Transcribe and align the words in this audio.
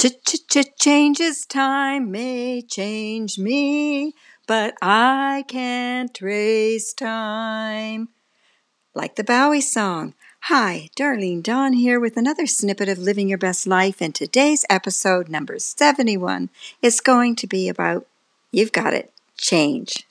Ch 0.00 0.56
changes 0.78 1.44
time 1.44 2.10
may 2.10 2.62
change 2.62 3.38
me, 3.38 4.14
but 4.46 4.72
I 4.80 5.44
can't 5.46 6.18
raise 6.22 6.94
time. 6.94 8.08
Like 8.94 9.16
the 9.16 9.24
Bowie 9.24 9.60
song. 9.60 10.14
Hi, 10.44 10.88
Darlene 10.96 11.42
Dawn 11.42 11.74
here 11.74 12.00
with 12.00 12.16
another 12.16 12.46
snippet 12.46 12.88
of 12.88 12.96
Living 12.96 13.28
Your 13.28 13.36
Best 13.36 13.66
Life, 13.66 14.00
and 14.00 14.14
today's 14.14 14.64
episode, 14.70 15.28
number 15.28 15.58
71, 15.58 16.48
is 16.80 17.02
going 17.02 17.36
to 17.36 17.46
be 17.46 17.68
about 17.68 18.06
you've 18.52 18.72
got 18.72 18.94
it, 18.94 19.12
change. 19.36 20.06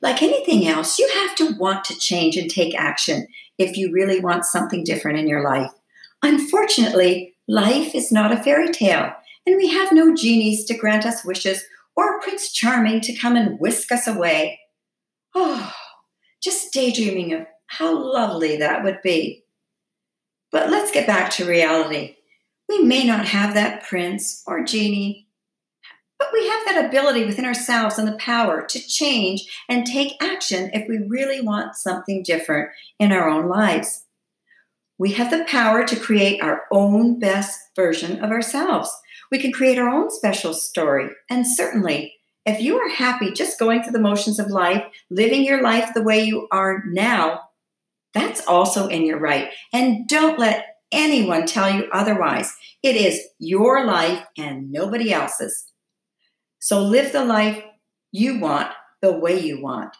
Like 0.00 0.22
anything 0.22 0.68
else, 0.68 1.00
you 1.00 1.10
have 1.14 1.34
to 1.34 1.56
want 1.56 1.84
to 1.86 1.98
change 1.98 2.36
and 2.36 2.48
take 2.48 2.78
action 2.78 3.26
if 3.58 3.76
you 3.76 3.90
really 3.90 4.20
want 4.20 4.44
something 4.44 4.84
different 4.84 5.18
in 5.18 5.26
your 5.26 5.42
life. 5.42 5.72
Unfortunately, 6.22 7.32
life 7.48 7.94
is 7.94 8.12
not 8.12 8.32
a 8.32 8.42
fairy 8.42 8.70
tale, 8.70 9.12
and 9.46 9.56
we 9.56 9.68
have 9.68 9.92
no 9.92 10.14
genies 10.14 10.64
to 10.64 10.76
grant 10.76 11.06
us 11.06 11.24
wishes 11.24 11.64
or 11.96 12.20
Prince 12.20 12.52
Charming 12.52 13.00
to 13.02 13.16
come 13.16 13.36
and 13.36 13.58
whisk 13.58 13.90
us 13.90 14.06
away. 14.06 14.60
Oh, 15.34 15.72
just 16.42 16.72
daydreaming 16.72 17.32
of 17.32 17.46
how 17.66 17.96
lovely 17.96 18.56
that 18.56 18.84
would 18.84 19.00
be. 19.02 19.44
But 20.52 20.70
let's 20.70 20.92
get 20.92 21.06
back 21.06 21.30
to 21.32 21.44
reality. 21.44 22.16
We 22.68 22.82
may 22.82 23.04
not 23.04 23.26
have 23.26 23.54
that 23.54 23.84
prince 23.84 24.42
or 24.46 24.64
genie, 24.64 25.28
but 26.18 26.28
we 26.32 26.48
have 26.48 26.64
that 26.66 26.86
ability 26.86 27.24
within 27.24 27.44
ourselves 27.44 27.98
and 27.98 28.08
the 28.08 28.16
power 28.16 28.64
to 28.66 28.80
change 28.80 29.44
and 29.68 29.86
take 29.86 30.22
action 30.22 30.70
if 30.72 30.88
we 30.88 30.98
really 30.98 31.40
want 31.40 31.76
something 31.76 32.22
different 32.22 32.70
in 32.98 33.12
our 33.12 33.28
own 33.28 33.48
lives. 33.48 34.04
We 34.98 35.12
have 35.12 35.30
the 35.30 35.44
power 35.44 35.84
to 35.84 36.00
create 36.00 36.42
our 36.42 36.62
own 36.72 37.18
best 37.18 37.58
version 37.76 38.24
of 38.24 38.30
ourselves. 38.30 38.90
We 39.30 39.38
can 39.38 39.52
create 39.52 39.78
our 39.78 39.88
own 39.88 40.10
special 40.10 40.54
story. 40.54 41.10
And 41.28 41.46
certainly, 41.46 42.14
if 42.46 42.60
you 42.60 42.78
are 42.78 42.88
happy 42.88 43.32
just 43.32 43.58
going 43.58 43.82
through 43.82 43.92
the 43.92 43.98
motions 43.98 44.38
of 44.38 44.48
life, 44.48 44.84
living 45.10 45.44
your 45.44 45.62
life 45.62 45.90
the 45.94 46.02
way 46.02 46.24
you 46.24 46.48
are 46.50 46.84
now, 46.86 47.40
that's 48.14 48.46
also 48.46 48.86
in 48.86 49.04
your 49.04 49.18
right. 49.18 49.50
And 49.72 50.08
don't 50.08 50.38
let 50.38 50.76
anyone 50.92 51.44
tell 51.44 51.70
you 51.70 51.88
otherwise. 51.92 52.54
It 52.82 52.96
is 52.96 53.20
your 53.38 53.84
life 53.84 54.24
and 54.38 54.70
nobody 54.70 55.12
else's. 55.12 55.72
So 56.60 56.80
live 56.82 57.12
the 57.12 57.24
life 57.24 57.62
you 58.12 58.38
want 58.38 58.70
the 59.02 59.12
way 59.12 59.38
you 59.38 59.60
want. 59.60 59.96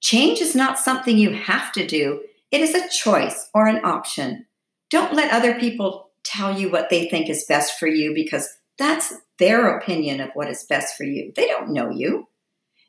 Change 0.00 0.40
is 0.40 0.56
not 0.56 0.78
something 0.78 1.16
you 1.16 1.34
have 1.34 1.70
to 1.72 1.86
do, 1.86 2.22
it 2.50 2.60
is 2.60 2.74
a 2.74 2.88
choice 2.88 3.48
or 3.54 3.66
an 3.66 3.84
option. 3.84 4.46
Don't 4.90 5.14
let 5.14 5.32
other 5.32 5.58
people 5.58 6.10
tell 6.24 6.58
you 6.58 6.70
what 6.70 6.90
they 6.90 7.08
think 7.08 7.28
is 7.28 7.44
best 7.48 7.78
for 7.78 7.86
you 7.86 8.14
because 8.14 8.48
that's 8.78 9.14
their 9.38 9.76
opinion 9.76 10.20
of 10.20 10.30
what 10.34 10.48
is 10.48 10.64
best 10.64 10.96
for 10.96 11.04
you. 11.04 11.32
They 11.36 11.46
don't 11.46 11.72
know 11.72 11.90
you. 11.90 12.28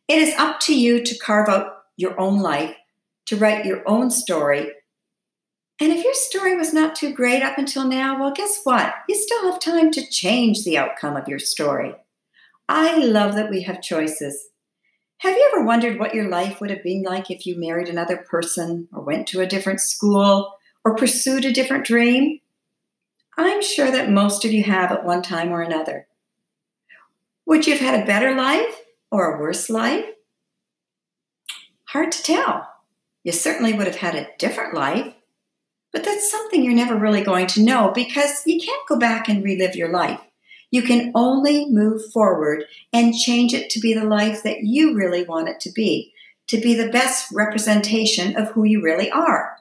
It 0.07 0.17
is 0.17 0.35
up 0.37 0.59
to 0.61 0.77
you 0.77 1.03
to 1.03 1.17
carve 1.17 1.47
out 1.47 1.73
your 1.95 2.19
own 2.19 2.39
life, 2.39 2.75
to 3.27 3.37
write 3.37 3.65
your 3.65 3.87
own 3.87 4.09
story. 4.09 4.71
And 5.79 5.91
if 5.91 6.03
your 6.03 6.13
story 6.13 6.55
was 6.55 6.73
not 6.73 6.95
too 6.95 7.13
great 7.13 7.43
up 7.43 7.57
until 7.57 7.87
now, 7.87 8.19
well, 8.19 8.31
guess 8.31 8.61
what? 8.63 8.93
You 9.07 9.15
still 9.15 9.51
have 9.51 9.59
time 9.59 9.91
to 9.91 10.07
change 10.09 10.63
the 10.63 10.77
outcome 10.77 11.15
of 11.15 11.27
your 11.27 11.39
story. 11.39 11.95
I 12.67 12.97
love 12.97 13.35
that 13.35 13.49
we 13.49 13.63
have 13.63 13.81
choices. 13.81 14.47
Have 15.21 15.37
you 15.37 15.51
ever 15.53 15.63
wondered 15.63 15.99
what 15.99 16.15
your 16.15 16.27
life 16.27 16.59
would 16.59 16.71
have 16.71 16.81
been 16.81 17.03
like 17.03 17.29
if 17.29 17.45
you 17.45 17.55
married 17.55 17.87
another 17.87 18.17
person 18.17 18.87
or 18.91 19.03
went 19.03 19.27
to 19.27 19.39
a 19.39 19.45
different 19.45 19.79
school 19.79 20.55
or 20.83 20.95
pursued 20.95 21.45
a 21.45 21.51
different 21.51 21.85
dream? 21.85 22.39
I'm 23.37 23.61
sure 23.61 23.91
that 23.91 24.09
most 24.09 24.45
of 24.45 24.51
you 24.51 24.63
have 24.63 24.91
at 24.91 25.05
one 25.05 25.21
time 25.21 25.51
or 25.51 25.61
another. 25.61 26.07
Would 27.45 27.67
you 27.67 27.73
have 27.73 27.81
had 27.81 28.01
a 28.01 28.05
better 28.05 28.33
life 28.33 28.81
or 29.11 29.35
a 29.35 29.39
worse 29.39 29.69
life? 29.69 30.05
Hard 31.89 32.11
to 32.13 32.23
tell. 32.23 32.67
You 33.23 33.31
certainly 33.31 33.73
would 33.73 33.85
have 33.85 33.97
had 33.97 34.15
a 34.15 34.29
different 34.39 34.73
life, 34.73 35.13
but 35.93 36.03
that's 36.03 36.31
something 36.31 36.63
you're 36.63 36.73
never 36.73 36.95
really 36.95 37.21
going 37.21 37.45
to 37.45 37.63
know 37.63 37.91
because 37.93 38.41
you 38.47 38.59
can't 38.59 38.87
go 38.89 38.97
back 38.97 39.29
and 39.29 39.43
relive 39.43 39.75
your 39.75 39.89
life. 39.89 40.30
You 40.71 40.81
can 40.81 41.11
only 41.13 41.69
move 41.69 42.11
forward 42.11 42.65
and 42.91 43.13
change 43.13 43.53
it 43.53 43.69
to 43.71 43.79
be 43.79 43.93
the 43.93 44.05
life 44.05 44.43
that 44.43 44.63
you 44.63 44.95
really 44.95 45.23
want 45.23 45.49
it 45.49 45.59
to 45.61 45.71
be, 45.71 46.13
to 46.47 46.59
be 46.59 46.73
the 46.73 46.89
best 46.89 47.31
representation 47.31 48.35
of 48.37 48.49
who 48.49 48.63
you 48.63 48.81
really 48.81 49.11
are. 49.11 49.57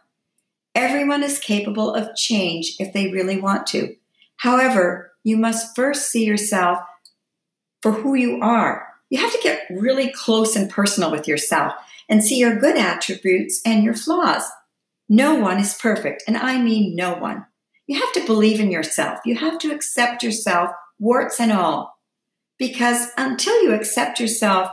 Everyone 0.75 1.25
is 1.25 1.38
capable 1.41 1.94
of 1.94 2.15
change 2.16 2.76
if 2.78 2.93
they 2.93 3.10
really 3.10 3.41
want 3.41 3.66
to. 3.69 3.97
However, 4.37 5.12
you 5.25 5.37
must 5.37 5.75
first 5.75 6.10
see 6.10 6.25
yourself 6.25 6.78
for 7.82 7.93
who 7.93 8.15
you 8.15 8.41
are. 8.41 8.87
You 9.10 9.19
have 9.19 9.32
to 9.32 9.43
get 9.43 9.66
really 9.70 10.12
close 10.12 10.54
and 10.54 10.70
personal 10.70 11.10
with 11.10 11.26
yourself 11.26 11.75
and 12.09 12.25
see 12.25 12.38
your 12.38 12.59
good 12.59 12.76
attributes 12.76 13.60
and 13.66 13.82
your 13.82 13.94
flaws. 13.94 14.44
No 15.09 15.34
one 15.34 15.59
is 15.59 15.75
perfect, 15.75 16.22
and 16.28 16.37
I 16.37 16.62
mean 16.62 16.94
no 16.94 17.15
one. 17.15 17.47
You 17.88 17.99
have 17.99 18.12
to 18.12 18.25
believe 18.25 18.60
in 18.60 18.70
yourself. 18.70 19.19
You 19.25 19.34
have 19.37 19.59
to 19.59 19.72
accept 19.72 20.22
yourself, 20.22 20.70
warts 21.00 21.41
and 21.41 21.50
all. 21.50 21.99
Because 22.59 23.09
until 23.16 23.61
you 23.62 23.72
accept 23.72 24.21
yourself, 24.21 24.71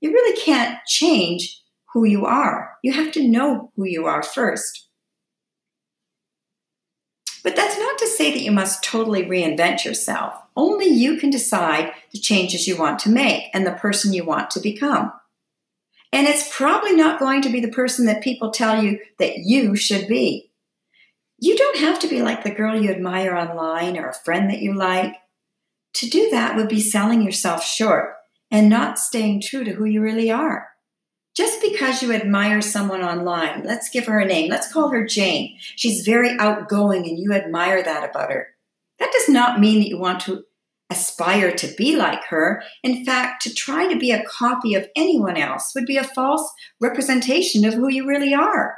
you 0.00 0.12
really 0.12 0.38
can't 0.38 0.78
change 0.86 1.62
who 1.94 2.04
you 2.04 2.26
are. 2.26 2.76
You 2.82 2.92
have 2.92 3.12
to 3.12 3.26
know 3.26 3.72
who 3.76 3.84
you 3.84 4.04
are 4.04 4.22
first. 4.22 4.88
But 7.42 7.56
that's 7.56 7.78
not 7.78 7.98
to 7.98 8.06
say 8.06 8.32
that 8.32 8.42
you 8.42 8.50
must 8.50 8.84
totally 8.84 9.22
reinvent 9.22 9.84
yourself. 9.84 10.34
Only 10.56 10.86
you 10.86 11.16
can 11.16 11.30
decide 11.30 11.92
the 12.12 12.18
changes 12.18 12.66
you 12.66 12.76
want 12.76 12.98
to 13.00 13.08
make 13.08 13.44
and 13.54 13.66
the 13.66 13.72
person 13.72 14.12
you 14.12 14.24
want 14.24 14.50
to 14.50 14.60
become. 14.60 15.12
And 16.12 16.26
it's 16.26 16.54
probably 16.54 16.94
not 16.94 17.20
going 17.20 17.42
to 17.42 17.50
be 17.50 17.60
the 17.60 17.68
person 17.68 18.06
that 18.06 18.22
people 18.22 18.50
tell 18.50 18.82
you 18.82 18.98
that 19.18 19.38
you 19.38 19.76
should 19.76 20.08
be. 20.08 20.50
You 21.38 21.56
don't 21.56 21.78
have 21.78 22.00
to 22.00 22.08
be 22.08 22.22
like 22.22 22.42
the 22.42 22.50
girl 22.50 22.80
you 22.80 22.90
admire 22.90 23.36
online 23.36 23.96
or 23.96 24.08
a 24.08 24.14
friend 24.14 24.50
that 24.50 24.60
you 24.60 24.74
like. 24.74 25.14
To 25.98 26.08
do 26.08 26.30
that 26.30 26.54
would 26.54 26.68
be 26.68 26.80
selling 26.80 27.22
yourself 27.22 27.64
short 27.64 28.14
and 28.52 28.68
not 28.68 29.00
staying 29.00 29.42
true 29.42 29.64
to 29.64 29.72
who 29.72 29.84
you 29.84 30.00
really 30.00 30.30
are. 30.30 30.68
Just 31.36 31.60
because 31.60 32.04
you 32.04 32.12
admire 32.12 32.60
someone 32.60 33.02
online, 33.02 33.64
let's 33.64 33.90
give 33.90 34.06
her 34.06 34.20
a 34.20 34.24
name. 34.24 34.48
Let's 34.48 34.72
call 34.72 34.90
her 34.90 35.04
Jane. 35.04 35.56
She's 35.74 36.06
very 36.06 36.38
outgoing 36.38 37.08
and 37.08 37.18
you 37.18 37.32
admire 37.32 37.82
that 37.82 38.08
about 38.08 38.30
her. 38.30 38.46
That 39.00 39.10
does 39.12 39.28
not 39.28 39.58
mean 39.58 39.80
that 39.80 39.88
you 39.88 39.98
want 39.98 40.20
to 40.20 40.44
aspire 40.88 41.50
to 41.50 41.74
be 41.74 41.96
like 41.96 42.24
her. 42.26 42.62
In 42.84 43.04
fact, 43.04 43.42
to 43.42 43.52
try 43.52 43.92
to 43.92 43.98
be 43.98 44.12
a 44.12 44.24
copy 44.24 44.76
of 44.76 44.88
anyone 44.94 45.36
else 45.36 45.72
would 45.74 45.86
be 45.86 45.96
a 45.96 46.04
false 46.04 46.48
representation 46.80 47.64
of 47.64 47.74
who 47.74 47.88
you 47.88 48.06
really 48.06 48.34
are. 48.34 48.76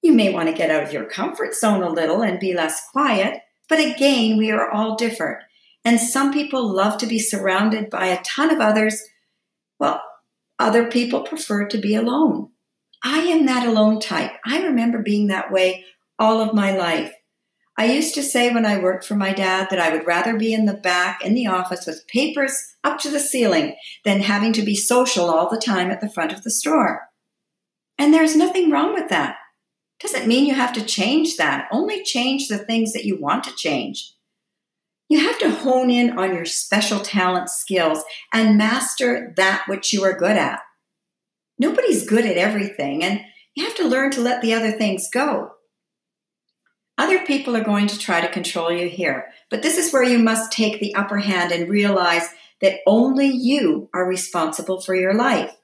You 0.00 0.14
may 0.14 0.32
want 0.32 0.48
to 0.48 0.54
get 0.54 0.70
out 0.70 0.82
of 0.82 0.94
your 0.94 1.04
comfort 1.04 1.54
zone 1.54 1.82
a 1.82 1.90
little 1.90 2.22
and 2.22 2.40
be 2.40 2.54
less 2.54 2.80
quiet, 2.90 3.42
but 3.68 3.78
again, 3.80 4.38
we 4.38 4.50
are 4.50 4.70
all 4.70 4.96
different. 4.96 5.42
And 5.84 6.00
some 6.00 6.32
people 6.32 6.66
love 6.66 6.98
to 6.98 7.06
be 7.06 7.18
surrounded 7.18 7.90
by 7.90 8.06
a 8.06 8.22
ton 8.22 8.50
of 8.50 8.60
others. 8.60 9.02
Well, 9.78 10.02
other 10.58 10.88
people 10.88 11.22
prefer 11.22 11.66
to 11.68 11.78
be 11.78 11.94
alone. 11.94 12.50
I 13.02 13.20
am 13.20 13.46
that 13.46 13.66
alone 13.66 13.98
type. 13.98 14.32
I 14.44 14.62
remember 14.62 14.98
being 14.98 15.28
that 15.28 15.50
way 15.50 15.84
all 16.18 16.40
of 16.40 16.54
my 16.54 16.76
life. 16.76 17.14
I 17.78 17.86
used 17.86 18.14
to 18.16 18.22
say 18.22 18.52
when 18.52 18.66
I 18.66 18.78
worked 18.78 19.06
for 19.06 19.14
my 19.14 19.32
dad 19.32 19.68
that 19.70 19.80
I 19.80 19.90
would 19.90 20.06
rather 20.06 20.36
be 20.36 20.52
in 20.52 20.66
the 20.66 20.74
back 20.74 21.24
in 21.24 21.34
the 21.34 21.46
office 21.46 21.86
with 21.86 22.06
papers 22.08 22.76
up 22.84 22.98
to 22.98 23.10
the 23.10 23.18
ceiling 23.18 23.74
than 24.04 24.20
having 24.20 24.52
to 24.52 24.62
be 24.62 24.74
social 24.74 25.30
all 25.30 25.48
the 25.48 25.58
time 25.58 25.90
at 25.90 26.02
the 26.02 26.10
front 26.10 26.30
of 26.30 26.42
the 26.42 26.50
store. 26.50 27.08
And 27.96 28.12
there's 28.12 28.36
nothing 28.36 28.70
wrong 28.70 28.92
with 28.92 29.08
that. 29.08 29.36
Doesn't 29.98 30.26
mean 30.26 30.44
you 30.44 30.54
have 30.54 30.74
to 30.74 30.84
change 30.84 31.38
that. 31.38 31.68
Only 31.72 32.02
change 32.02 32.48
the 32.48 32.58
things 32.58 32.92
that 32.92 33.06
you 33.06 33.18
want 33.18 33.44
to 33.44 33.54
change. 33.56 34.12
You 35.10 35.18
have 35.18 35.40
to 35.40 35.50
hone 35.50 35.90
in 35.90 36.16
on 36.16 36.36
your 36.36 36.44
special 36.44 37.00
talent 37.00 37.50
skills 37.50 38.04
and 38.32 38.56
master 38.56 39.34
that 39.36 39.64
which 39.66 39.92
you 39.92 40.04
are 40.04 40.16
good 40.16 40.36
at. 40.36 40.60
Nobody's 41.58 42.08
good 42.08 42.24
at 42.24 42.36
everything, 42.36 43.02
and 43.02 43.20
you 43.56 43.64
have 43.64 43.74
to 43.74 43.88
learn 43.88 44.12
to 44.12 44.20
let 44.20 44.40
the 44.40 44.54
other 44.54 44.70
things 44.70 45.08
go. 45.12 45.50
Other 46.96 47.26
people 47.26 47.56
are 47.56 47.64
going 47.64 47.88
to 47.88 47.98
try 47.98 48.20
to 48.20 48.30
control 48.30 48.70
you 48.70 48.88
here, 48.88 49.32
but 49.50 49.62
this 49.62 49.78
is 49.78 49.92
where 49.92 50.04
you 50.04 50.16
must 50.16 50.52
take 50.52 50.78
the 50.78 50.94
upper 50.94 51.18
hand 51.18 51.50
and 51.50 51.68
realize 51.68 52.28
that 52.60 52.78
only 52.86 53.26
you 53.26 53.90
are 53.92 54.06
responsible 54.06 54.80
for 54.80 54.94
your 54.94 55.14
life. 55.14 55.56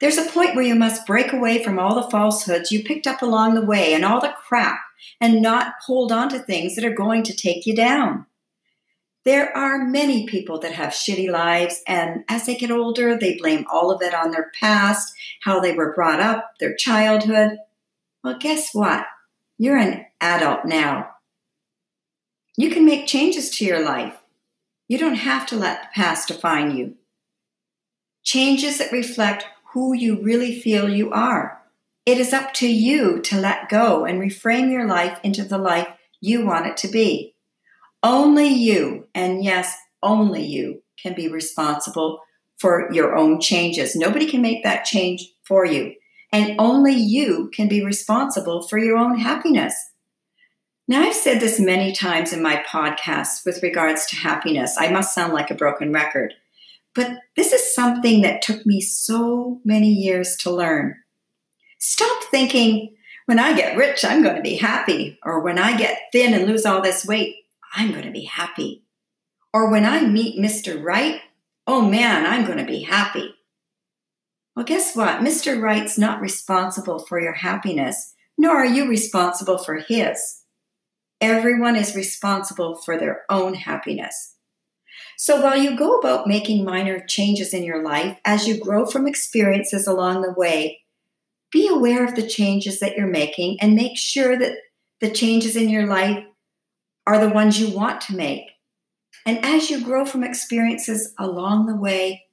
There's 0.00 0.16
a 0.16 0.30
point 0.30 0.54
where 0.54 0.64
you 0.64 0.76
must 0.76 1.06
break 1.06 1.34
away 1.34 1.62
from 1.62 1.78
all 1.78 1.94
the 1.94 2.10
falsehoods 2.10 2.72
you 2.72 2.82
picked 2.82 3.06
up 3.06 3.20
along 3.20 3.54
the 3.54 3.66
way 3.66 3.92
and 3.92 4.02
all 4.02 4.22
the 4.22 4.32
crap 4.48 4.80
and 5.20 5.42
not 5.42 5.74
hold 5.84 6.10
on 6.10 6.30
to 6.30 6.38
things 6.38 6.74
that 6.76 6.86
are 6.86 6.94
going 6.94 7.22
to 7.24 7.36
take 7.36 7.66
you 7.66 7.76
down. 7.76 8.24
There 9.24 9.54
are 9.54 9.84
many 9.84 10.26
people 10.26 10.58
that 10.60 10.72
have 10.72 10.90
shitty 10.90 11.30
lives, 11.30 11.82
and 11.86 12.24
as 12.28 12.46
they 12.46 12.56
get 12.56 12.70
older, 12.70 13.18
they 13.18 13.36
blame 13.36 13.66
all 13.70 13.90
of 13.90 14.00
it 14.00 14.14
on 14.14 14.30
their 14.30 14.50
past, 14.58 15.12
how 15.42 15.60
they 15.60 15.74
were 15.74 15.92
brought 15.92 16.20
up, 16.20 16.52
their 16.58 16.74
childhood. 16.74 17.58
Well, 18.24 18.38
guess 18.38 18.70
what? 18.72 19.04
You're 19.58 19.76
an 19.76 20.06
adult 20.22 20.64
now. 20.64 21.10
You 22.56 22.70
can 22.70 22.86
make 22.86 23.06
changes 23.06 23.50
to 23.50 23.64
your 23.64 23.84
life. 23.84 24.16
You 24.88 24.96
don't 24.96 25.16
have 25.16 25.46
to 25.46 25.56
let 25.56 25.82
the 25.82 25.88
past 25.94 26.28
define 26.28 26.76
you. 26.76 26.94
Changes 28.22 28.78
that 28.78 28.90
reflect 28.90 29.44
who 29.72 29.94
you 29.94 30.20
really 30.22 30.58
feel 30.58 30.88
you 30.88 31.12
are. 31.12 31.62
It 32.06 32.18
is 32.18 32.32
up 32.32 32.54
to 32.54 32.68
you 32.68 33.20
to 33.20 33.38
let 33.38 33.68
go 33.68 34.04
and 34.04 34.20
reframe 34.20 34.72
your 34.72 34.86
life 34.86 35.20
into 35.22 35.44
the 35.44 35.58
life 35.58 35.88
you 36.20 36.44
want 36.44 36.66
it 36.66 36.76
to 36.78 36.88
be. 36.88 37.34
Only 38.02 38.48
you, 38.48 39.08
and 39.14 39.44
yes, 39.44 39.76
only 40.02 40.44
you, 40.44 40.82
can 41.00 41.14
be 41.14 41.28
responsible 41.28 42.20
for 42.58 42.92
your 42.92 43.16
own 43.16 43.40
changes. 43.40 43.96
Nobody 43.96 44.26
can 44.26 44.42
make 44.42 44.62
that 44.64 44.84
change 44.84 45.32
for 45.44 45.64
you. 45.64 45.94
And 46.32 46.60
only 46.60 46.94
you 46.94 47.50
can 47.54 47.68
be 47.68 47.84
responsible 47.84 48.62
for 48.68 48.78
your 48.78 48.96
own 48.96 49.18
happiness. 49.18 49.74
Now, 50.86 51.02
I've 51.02 51.14
said 51.14 51.40
this 51.40 51.60
many 51.60 51.92
times 51.92 52.32
in 52.32 52.42
my 52.42 52.64
podcasts 52.68 53.44
with 53.44 53.62
regards 53.62 54.06
to 54.06 54.16
happiness. 54.16 54.76
I 54.78 54.90
must 54.90 55.14
sound 55.14 55.32
like 55.32 55.50
a 55.50 55.54
broken 55.54 55.92
record. 55.92 56.34
But 56.94 57.18
this 57.36 57.52
is 57.52 57.74
something 57.74 58.22
that 58.22 58.42
took 58.42 58.66
me 58.66 58.80
so 58.80 59.60
many 59.64 59.92
years 59.92 60.36
to 60.38 60.50
learn. 60.50 60.96
Stop 61.78 62.24
thinking, 62.24 62.94
when 63.26 63.38
I 63.38 63.56
get 63.56 63.76
rich, 63.76 64.04
I'm 64.04 64.22
going 64.22 64.36
to 64.36 64.42
be 64.42 64.56
happy. 64.56 65.18
Or 65.22 65.40
when 65.40 65.58
I 65.58 65.76
get 65.76 65.98
thin 66.12 66.34
and 66.34 66.46
lose 66.46 66.66
all 66.66 66.82
this 66.82 67.06
weight, 67.06 67.36
I'm 67.74 67.92
going 67.92 68.04
to 68.04 68.10
be 68.10 68.24
happy. 68.24 68.84
Or 69.52 69.70
when 69.70 69.84
I 69.84 70.06
meet 70.06 70.38
Mr. 70.40 70.82
Right, 70.82 71.20
oh 71.66 71.88
man, 71.88 72.26
I'm 72.26 72.44
going 72.44 72.58
to 72.58 72.64
be 72.64 72.82
happy. 72.82 73.34
Well, 74.54 74.64
guess 74.64 74.94
what? 74.94 75.20
Mr. 75.20 75.60
Right's 75.60 75.96
not 75.96 76.20
responsible 76.20 76.98
for 76.98 77.20
your 77.20 77.32
happiness, 77.32 78.14
nor 78.36 78.56
are 78.56 78.66
you 78.66 78.88
responsible 78.88 79.58
for 79.58 79.76
his. 79.76 80.42
Everyone 81.20 81.76
is 81.76 81.94
responsible 81.94 82.76
for 82.76 82.98
their 82.98 83.22
own 83.28 83.54
happiness. 83.54 84.36
So 85.16 85.42
while 85.42 85.56
you 85.56 85.76
go 85.76 85.98
about 85.98 86.26
making 86.26 86.64
minor 86.64 86.98
changes 86.98 87.52
in 87.52 87.62
your 87.62 87.82
life, 87.82 88.18
as 88.24 88.48
you 88.48 88.58
grow 88.58 88.86
from 88.86 89.06
experiences 89.06 89.86
along 89.86 90.22
the 90.22 90.32
way, 90.32 90.80
be 91.52 91.68
aware 91.68 92.04
of 92.04 92.14
the 92.14 92.26
changes 92.26 92.80
that 92.80 92.96
you're 92.96 93.06
making 93.06 93.58
and 93.60 93.74
make 93.74 93.98
sure 93.98 94.38
that 94.38 94.56
the 95.00 95.10
changes 95.10 95.56
in 95.56 95.68
your 95.68 95.86
life 95.86 96.24
are 97.06 97.18
the 97.18 97.32
ones 97.32 97.60
you 97.60 97.74
want 97.74 98.00
to 98.02 98.16
make. 98.16 98.50
And 99.26 99.44
as 99.44 99.70
you 99.70 99.84
grow 99.84 100.04
from 100.04 100.24
experiences 100.24 101.14
along 101.18 101.66
the 101.66 101.76
way, 101.76 102.24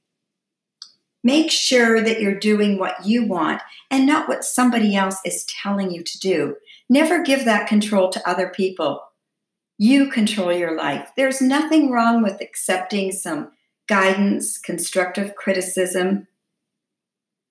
make 1.23 1.51
sure 1.51 2.01
that 2.01 2.21
you're 2.21 2.39
doing 2.39 2.77
what 2.77 3.05
you 3.05 3.25
want 3.25 3.61
and 3.91 4.05
not 4.05 4.27
what 4.27 4.43
somebody 4.43 4.95
else 4.95 5.17
is 5.25 5.45
telling 5.45 5.91
you 5.91 6.03
to 6.03 6.19
do. 6.19 6.55
Never 6.89 7.23
give 7.23 7.45
that 7.45 7.67
control 7.67 8.09
to 8.09 8.29
other 8.29 8.49
people. 8.49 9.01
You 9.77 10.09
control 10.09 10.53
your 10.53 10.75
life. 10.75 11.09
There's 11.17 11.41
nothing 11.41 11.91
wrong 11.91 12.23
with 12.23 12.41
accepting 12.41 13.11
some 13.11 13.51
guidance, 13.87 14.57
constructive 14.57 15.35
criticism, 15.35 16.27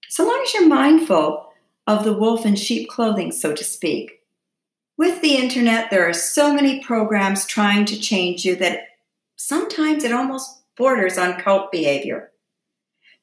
so 0.08 0.24
long 0.24 0.40
as 0.44 0.54
you're 0.54 0.68
mindful 0.68 1.46
of 1.86 2.04
the 2.04 2.12
wolf 2.12 2.46
in 2.46 2.56
sheep 2.56 2.88
clothing, 2.88 3.32
so 3.32 3.52
to 3.52 3.64
speak. 3.64 4.20
With 4.98 5.20
the 5.20 5.36
internet, 5.36 5.90
there 5.90 6.08
are 6.08 6.14
so 6.14 6.54
many 6.54 6.82
programs 6.82 7.44
trying 7.44 7.84
to 7.86 8.00
change 8.00 8.44
you 8.44 8.56
that 8.56 8.80
sometimes 9.36 10.04
it 10.04 10.12
almost 10.12 10.62
borders 10.76 11.18
on 11.18 11.40
cult 11.40 11.70
behavior. 11.70 12.30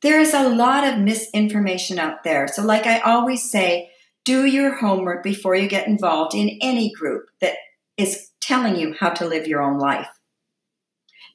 There 0.02 0.20
is 0.20 0.34
a 0.34 0.50
lot 0.50 0.84
of 0.84 1.00
misinformation 1.00 1.98
out 1.98 2.24
there. 2.24 2.48
So, 2.48 2.62
like 2.62 2.86
I 2.86 3.00
always 3.00 3.50
say, 3.50 3.92
do 4.26 4.46
your 4.46 4.76
homework 4.76 5.24
before 5.24 5.56
you 5.56 5.68
get 5.68 5.88
involved 5.88 6.36
in 6.36 6.58
any 6.62 6.92
group 6.92 7.26
that 7.42 7.56
is 7.98 8.30
telling 8.40 8.76
you 8.76 8.96
how 9.00 9.10
to 9.10 9.26
live 9.26 9.48
your 9.48 9.62
own 9.62 9.80
life. 9.80 10.10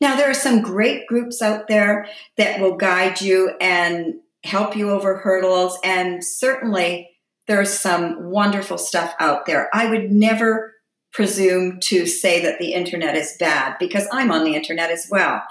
Now, 0.01 0.17
there 0.17 0.31
are 0.31 0.35
some 0.35 0.63
great 0.63 1.07
groups 1.07 1.43
out 1.43 1.67
there 1.67 2.07
that 2.37 2.61
will 2.61 2.77
guide 2.77 3.21
you 3.21 3.53
and 3.61 4.15
help 4.45 4.77
you 4.77 4.91
over 4.91 5.17
hurdles, 5.19 5.79
and 5.83 6.25
certainly 6.25 7.11
there's 7.49 7.73
some 7.73 8.31
wonderful 8.31 8.79
stuff 8.79 9.15
out 9.19 9.47
there. 9.47 9.69
I 9.73 9.89
would 9.89 10.13
never 10.13 10.75
presume 11.13 11.81
to 11.81 12.07
say 12.07 12.43
that 12.43 12.59
the 12.59 12.75
internet 12.75 13.17
is 13.17 13.37
bad 13.41 13.77
because 13.81 14.07
I'm 14.13 14.31
on 14.31 14.45
the 14.45 14.55
internet 14.55 14.91
as 14.91 15.09
well. 15.11 15.43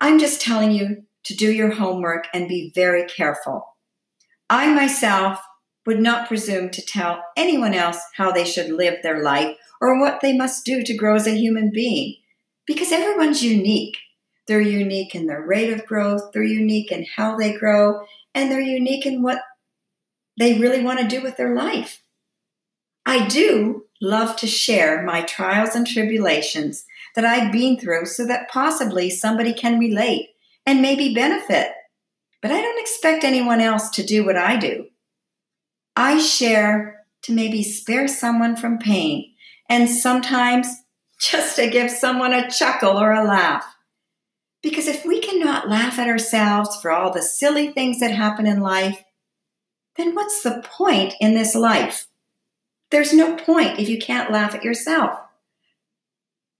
I'm 0.00 0.18
just 0.18 0.42
telling 0.42 0.70
you 0.70 1.04
to 1.24 1.34
do 1.34 1.50
your 1.50 1.72
homework 1.72 2.26
and 2.34 2.46
be 2.46 2.70
very 2.74 3.06
careful. 3.06 3.74
I 4.50 4.72
myself 4.72 5.40
would 5.86 6.00
not 6.00 6.28
presume 6.28 6.70
to 6.70 6.84
tell 6.84 7.24
anyone 7.36 7.72
else 7.72 7.98
how 8.16 8.30
they 8.30 8.44
should 8.44 8.70
live 8.70 9.02
their 9.02 9.22
life 9.22 9.56
or 9.80 9.98
what 9.98 10.20
they 10.20 10.36
must 10.36 10.66
do 10.66 10.82
to 10.82 10.96
grow 10.96 11.16
as 11.16 11.26
a 11.26 11.36
human 11.36 11.70
being 11.72 12.16
because 12.66 12.92
everyone's 12.92 13.42
unique. 13.42 13.96
They're 14.46 14.60
unique 14.60 15.14
in 15.14 15.26
their 15.26 15.40
rate 15.40 15.72
of 15.72 15.86
growth, 15.86 16.32
they're 16.32 16.42
unique 16.42 16.92
in 16.92 17.06
how 17.16 17.36
they 17.36 17.56
grow, 17.56 18.04
and 18.34 18.50
they're 18.50 18.60
unique 18.60 19.06
in 19.06 19.22
what 19.22 19.40
they 20.38 20.58
really 20.58 20.82
want 20.82 21.00
to 21.00 21.06
do 21.06 21.22
with 21.22 21.36
their 21.36 21.54
life. 21.54 22.02
I 23.06 23.26
do 23.26 23.84
love 24.00 24.36
to 24.36 24.46
share 24.46 25.02
my 25.02 25.22
trials 25.22 25.74
and 25.74 25.86
tribulations 25.86 26.84
that 27.14 27.24
I've 27.24 27.52
been 27.52 27.78
through 27.78 28.06
so 28.06 28.26
that 28.26 28.50
possibly 28.50 29.10
somebody 29.10 29.52
can 29.52 29.78
relate 29.78 30.30
and 30.66 30.82
maybe 30.82 31.14
benefit. 31.14 31.68
But 32.42 32.50
I 32.50 32.60
don't 32.60 32.80
expect 32.80 33.24
anyone 33.24 33.60
else 33.60 33.90
to 33.90 34.02
do 34.04 34.24
what 34.24 34.36
I 34.36 34.56
do. 34.56 34.86
I 35.96 36.18
share 36.18 37.06
to 37.22 37.32
maybe 37.32 37.62
spare 37.62 38.08
someone 38.08 38.56
from 38.56 38.78
pain 38.78 39.32
and 39.68 39.88
sometimes 39.88 40.68
just 41.20 41.56
to 41.56 41.70
give 41.70 41.90
someone 41.90 42.32
a 42.32 42.50
chuckle 42.50 42.98
or 42.98 43.12
a 43.12 43.24
laugh. 43.24 43.64
Because 44.62 44.88
if 44.88 45.04
we 45.04 45.20
cannot 45.20 45.68
laugh 45.68 45.98
at 45.98 46.08
ourselves 46.08 46.76
for 46.80 46.90
all 46.90 47.12
the 47.12 47.22
silly 47.22 47.70
things 47.70 48.00
that 48.00 48.10
happen 48.10 48.46
in 48.46 48.60
life, 48.60 49.03
then 49.96 50.14
what's 50.14 50.42
the 50.42 50.62
point 50.64 51.14
in 51.20 51.34
this 51.34 51.54
life? 51.54 52.06
There's 52.90 53.12
no 53.12 53.36
point 53.36 53.78
if 53.78 53.88
you 53.88 53.98
can't 53.98 54.30
laugh 54.30 54.54
at 54.54 54.64
yourself. 54.64 55.18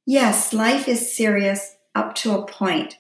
Yes, 0.07 0.53
life 0.53 0.89
is 0.89 1.17
serious 1.17 1.77
up 1.95 2.15
to 2.17 2.33
a 2.33 2.47
point, 2.47 2.99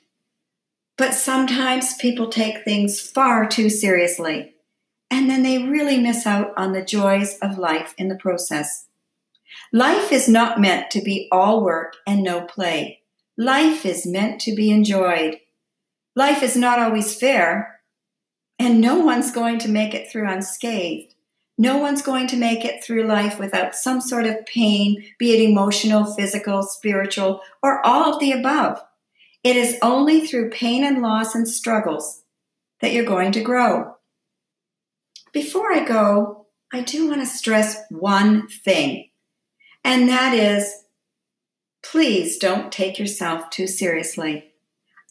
but 0.96 1.14
sometimes 1.14 1.96
people 1.96 2.28
take 2.28 2.64
things 2.64 3.00
far 3.00 3.46
too 3.46 3.68
seriously, 3.68 4.54
and 5.10 5.28
then 5.28 5.42
they 5.42 5.58
really 5.58 5.98
miss 5.98 6.26
out 6.26 6.52
on 6.56 6.72
the 6.72 6.84
joys 6.84 7.38
of 7.40 7.58
life 7.58 7.94
in 7.98 8.08
the 8.08 8.14
process. 8.16 8.86
Life 9.72 10.12
is 10.12 10.28
not 10.28 10.60
meant 10.60 10.90
to 10.92 11.02
be 11.02 11.28
all 11.30 11.62
work 11.62 11.96
and 12.06 12.22
no 12.22 12.42
play. 12.42 13.00
Life 13.36 13.84
is 13.84 14.06
meant 14.06 14.40
to 14.42 14.54
be 14.54 14.70
enjoyed. 14.70 15.40
Life 16.14 16.42
is 16.42 16.56
not 16.56 16.78
always 16.78 17.18
fair, 17.18 17.73
and 18.58 18.80
no 18.80 18.98
one's 18.98 19.32
going 19.32 19.58
to 19.60 19.68
make 19.68 19.94
it 19.94 20.10
through 20.10 20.28
unscathed. 20.28 21.14
No 21.56 21.78
one's 21.78 22.02
going 22.02 22.26
to 22.28 22.36
make 22.36 22.64
it 22.64 22.82
through 22.82 23.04
life 23.04 23.38
without 23.38 23.76
some 23.76 24.00
sort 24.00 24.26
of 24.26 24.44
pain, 24.46 25.04
be 25.18 25.34
it 25.34 25.48
emotional, 25.48 26.04
physical, 26.04 26.62
spiritual, 26.62 27.40
or 27.62 27.84
all 27.86 28.14
of 28.14 28.20
the 28.20 28.32
above. 28.32 28.82
It 29.44 29.56
is 29.56 29.78
only 29.82 30.26
through 30.26 30.50
pain 30.50 30.84
and 30.84 31.00
loss 31.00 31.34
and 31.34 31.46
struggles 31.46 32.22
that 32.80 32.92
you're 32.92 33.04
going 33.04 33.32
to 33.32 33.42
grow. 33.42 33.94
Before 35.32 35.72
I 35.72 35.84
go, 35.84 36.46
I 36.72 36.80
do 36.80 37.08
want 37.08 37.20
to 37.20 37.26
stress 37.26 37.82
one 37.88 38.48
thing, 38.48 39.10
and 39.84 40.08
that 40.08 40.34
is 40.34 40.84
please 41.84 42.38
don't 42.38 42.72
take 42.72 42.98
yourself 42.98 43.50
too 43.50 43.66
seriously. 43.66 44.54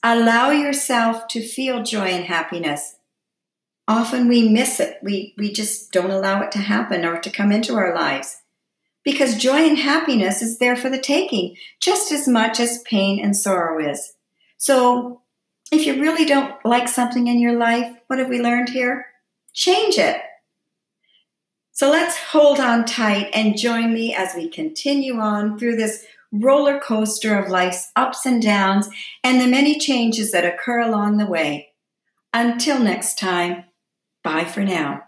Allow 0.01 0.51
yourself 0.51 1.27
to 1.29 1.47
feel 1.47 1.83
joy 1.83 2.07
and 2.07 2.25
happiness 2.25 2.95
often 3.87 4.27
we 4.27 4.49
miss 4.49 4.79
it. 4.79 4.97
We, 5.03 5.33
we 5.37 5.51
just 5.51 5.91
don't 5.91 6.11
allow 6.11 6.41
it 6.41 6.51
to 6.53 6.59
happen 6.59 7.05
or 7.05 7.19
to 7.19 7.29
come 7.29 7.51
into 7.51 7.75
our 7.75 7.93
lives. 7.93 8.37
Because 9.03 9.35
joy 9.35 9.67
and 9.67 9.77
happiness 9.77 10.41
is 10.41 10.59
there 10.59 10.77
for 10.77 10.89
the 10.89 10.99
taking, 10.99 11.55
just 11.81 12.11
as 12.11 12.27
much 12.27 12.59
as 12.59 12.81
pain 12.83 13.19
and 13.23 13.35
sorrow 13.35 13.85
is. 13.85 14.13
So, 14.57 15.21
if 15.71 15.85
you 15.85 15.99
really 15.99 16.23
don't 16.23 16.53
like 16.63 16.87
something 16.87 17.27
in 17.27 17.39
your 17.39 17.57
life, 17.57 17.93
what 18.07 18.19
have 18.19 18.29
we 18.29 18.39
learned 18.39 18.69
here? 18.69 19.07
Change 19.53 19.97
it. 19.97 20.21
So, 21.73 21.89
let's 21.91 22.17
hold 22.17 22.61
on 22.61 22.85
tight 22.85 23.29
and 23.33 23.57
join 23.57 23.93
me 23.93 24.15
as 24.15 24.35
we 24.35 24.47
continue 24.47 25.19
on 25.19 25.59
through 25.59 25.75
this 25.75 26.05
roller 26.31 26.79
coaster 26.79 27.37
of 27.37 27.49
life's 27.49 27.91
ups 27.95 28.25
and 28.25 28.41
downs 28.41 28.87
and 29.23 29.39
the 29.41 29.47
many 29.47 29.77
changes 29.77 30.31
that 30.31 30.45
occur 30.45 30.79
along 30.79 31.17
the 31.17 31.27
way. 31.27 31.73
Until 32.33 32.79
next 32.79 33.19
time. 33.19 33.65
Bye 34.23 34.45
for 34.45 34.63
now. 34.63 35.01